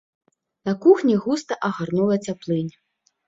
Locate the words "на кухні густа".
0.69-1.57